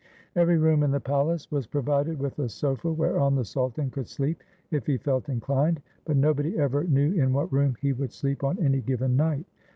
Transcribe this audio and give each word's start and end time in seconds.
Every 0.35 0.57
room 0.57 0.81
in 0.81 0.89
the 0.89 0.99
palace 0.99 1.51
was 1.51 1.67
provided 1.67 2.17
with 2.17 2.39
a 2.39 2.49
sofa 2.49 2.91
whereon 2.91 3.35
the 3.35 3.45
sultan 3.45 3.91
could 3.91 4.07
sleep 4.07 4.41
if 4.71 4.87
he 4.87 4.97
felt 4.97 5.29
inclined; 5.29 5.79
but 6.05 6.17
nobody 6.17 6.57
ever 6.57 6.85
knew 6.85 7.13
in 7.13 7.33
what 7.33 7.53
room 7.53 7.75
he 7.79 7.93
would 7.93 8.11
sleep 8.11 8.43
on 8.43 8.57
any 8.57 8.81
given 8.81 9.15
night. 9.15 9.45